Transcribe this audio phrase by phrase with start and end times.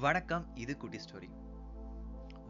[0.00, 1.28] வணக்கம் இது குட்டி ஸ்டோரி.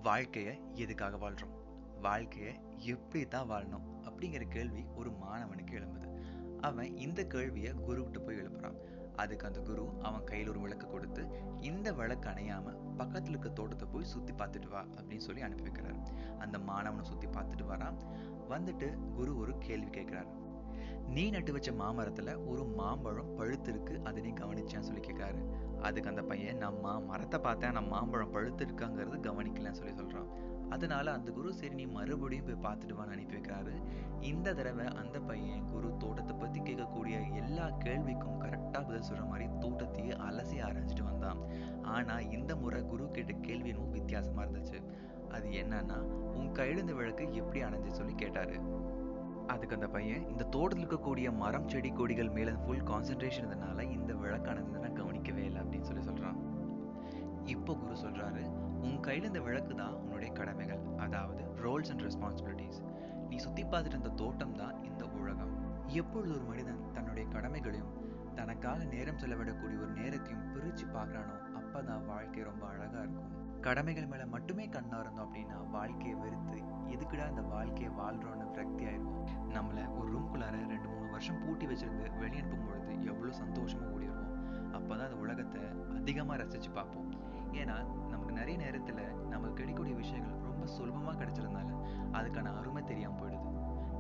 [0.03, 1.63] வாழ்க்கையை எதுக்காக வாழ்றோம்?
[2.01, 3.85] வாழ்க்கையை எப்படி தான் வாழணும்?
[4.03, 6.21] அப்படிங்கிற கேள்வி ஒரு மாணவனுக்கு எழும்புது.
[6.61, 8.77] அவன் இந்த கேள்வியை குருவிட்டு போய் எழுப்புறான்.
[9.17, 11.29] அதுக்கு அந்த குரு அவன் கையில் ஒரு விளக்கு கொடுத்து
[11.61, 16.07] இந்த விளக்கு அணையாம பக்கத்துல இருக்க தோட்டத்தை போய் சுத்தி பார்த்துட்டு வா அப்படின்னு சொல்லி அனுப்பி வைக்கிறார்.
[16.39, 17.97] அந்த மாணவனை சுத்தி பார்த்துட்டு வரான்.
[18.49, 20.43] வந்துட்டு குரு ஒரு கேள்வி கேட்குறாரு.
[21.09, 25.49] நீ நட்டு வச்ச மாமரத்துல ஒரு மாம்பழம் பழுத்திருக்கு அதை நீ கவனிச்சான்னு சொல்லி கேட்காரு
[25.83, 30.29] அதுக்கு அந்த பையன் நம்ம மரத்தை பார்த்தேன் நான் மாம்பழம் பழுத்திருக்காங்கிறது கவனிக்கலன்னு சொல்லி சொல்றான்.
[30.69, 33.83] அதனால அந்த குரு சரி நீ மறுபடியும் போய் பார்த்துட்டு வான்னு அனுப்பி வைக்கிறாரு.
[34.21, 40.13] இந்த தடவை அந்த பையன் குரு தோட்டத்தை பத்தி கேட்கக்கூடிய எல்லா கேள்விக்கும் கரெக்டா பதில் சொல்ற மாதிரி தோட்டத்தையே
[40.17, 41.39] அலசி ஆராய்ச்சிட்டு வந்தான்.
[41.83, 44.83] ஆனா இந்த முறை குரு கேட்ட கேள்வி இன்னும் வித்தியாசமா இருந்துச்சு.
[45.31, 47.91] அது என்னன்னா உன் கையெழுந்த விளக்கு எப்படி அணைஞ்சு?
[47.91, 48.61] சொல்லி கேட்டாரு.
[49.47, 54.83] அதுக்கு அந்த பையன் இந்த தோட்டத்தில் இருக்கக்கூடிய மரம் செடி கொடிகள் மேல ஃபுல் கான்சென்ட்ரேஷன் இருந்தனால இந்த விளக்கானது
[54.85, 56.39] நான் கவனிக்கவே இல்லை அப்படின்னு சொல்லி சொல்றான்.
[57.45, 58.43] இப்போ குரு சொல்றாரு
[58.87, 62.81] உன் கையில இந்த விளக்கு தான் உன்னுடைய கடமைகள் அதாவது ரோல்ஸ் அண்ட் ரெஸ்பான்சிபிலிட்டிஸ்
[63.29, 65.53] நீ சுத்தி பார்த்துட்டு இருந்த தோட்டம் தான் இந்த உலகம்.
[66.01, 67.93] எப்பொழுது ஒரு மனிதன் தன்னுடைய கடமைகளையும்
[68.35, 71.35] தனக்காக நேரம் செலவிடக்கூடிய ஒரு நேரத்தையும் பிரிச்சு பார்க்கறானோ
[71.75, 73.31] அப்பதான் வாழ்க்கை ரொம்ப அழகா இருக்கும்.
[73.61, 76.59] கடமைகள் மேல மட்டுமே கண்ணா இருந்தோம் அப்படின்னா வாழ்க்கையை வெறுத்து
[76.95, 82.67] எதுக்குடா இந்த வாழ்க்கையை வாழ்றோம்னு விரக்தி ஆயிருவோம் நம்மள ஒரு ரூம்குள்ளார ரெண்டு மூணு வருஷம் பூட்டி வச்சிருந்து வெளியனுப்பும்
[82.67, 84.07] பொழுது எவ்வளவு சந்தோஷமா ஓடி
[84.77, 85.63] அப்பதான் அந்த உலகத்தை
[85.97, 87.11] அதிகமா ரசிச்சு பார்ப்போம்.
[87.53, 87.77] ஏன்னா
[88.09, 91.69] நமக்கு நிறைய நேரத்துல நமக்கு கிடைக்கக்கூடிய விஷயங்கள் ரொம்ப சுலபமா கிடைச்சதுனால
[92.13, 93.51] அதுக்கான அருமை தெரியாம போயிடுது.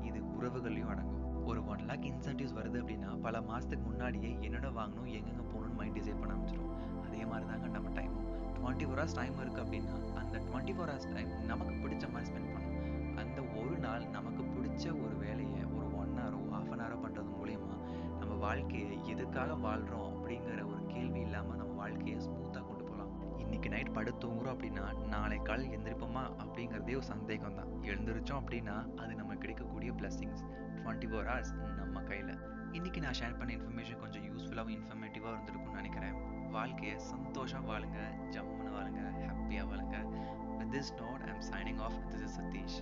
[0.05, 1.44] இது உறவுகள்லயும் அடங்கும்.
[1.44, 6.20] ஒரு ஒன் லேக் இன்சென்டிவ்ஸ் வருது அப்படின்னா பல மாசத்துக்கு முன்னாடியே என்னென்ன வாங்கணும் எங்கெங்க போகணும்னு மைண்ட் டிசைட்
[6.20, 6.72] பண்ண ஆரம்பிச்சிடும்
[7.14, 11.10] அதே மாதிரி தாங்க நம்ம டைமும் டுவெண்ட்டி ஃபோர் ஹவர்ஸ் டைம் இருக்குது அப்படின்னா அந்த டுவெண்ட்டி ஃபோர் ஹவர்ஸ்
[11.16, 12.80] டைம் நமக்கு பிடிச்ச மாதிரி ஸ்பெண்ட் பண்ணணும்.
[13.22, 17.74] அந்த ஒரு நாள் நமக்கு பிடிச்ச ஒரு வேலையை ஒரு ஒன் ஹவரோ ஹாஃப் அன் ஹவரோ பண்ணுறது மூலயமா
[18.20, 23.12] நம்ம வாழ்க்கையை எதுக்காக வாழ்கிறோம் அப்படிங்கிற ஒரு கேள்வி இல்லாமல் நம்ம வாழ்க்கையை ஸ்மூத்தாக கொண்டு போகலாம்.
[23.44, 27.70] இன்னைக்கு நைட் படுத்து தூங்குறோம் அப்படின்னா நாளை காலை எந்திரிப்போமா அப்படிங்கிறதே ஒரு சந்தேகம் தான்.
[27.90, 30.44] எழுந்திரிச்சோம் அப்படின்னா அது நம்ம கிடைக்கக்கூடிய பிளஸ்ஸிங்ஸ்
[30.80, 32.34] டுவெண்ட்டி ஃபோர் ஹவர்ஸ் நம்ம கையில்.
[32.78, 36.16] இன்னைக்கு நான் ஷேர் பண்ண இன்ஃபர்மேஷன் கொஞ்சம் யூஸ்ஃபுல்லாகவும் இன்ஃபர்மேட்டிவாக இருந்திருக்கும்னு நினைக்கிறேன்.
[36.54, 38.00] வாழ்க்கையை சந்தோஷம் வாழுங்க
[38.31, 39.97] ஜம்முன்னு வாழுங்க ஹாப்பியாக வாழுங்க.
[40.59, 42.78] With this note I'm signing off this is Sathish